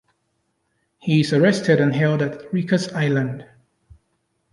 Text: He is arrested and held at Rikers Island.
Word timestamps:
He 0.97 1.19
is 1.21 1.31
arrested 1.31 1.79
and 1.79 1.93
held 1.95 2.23
at 2.23 2.51
Rikers 2.51 2.91
Island. 2.91 3.45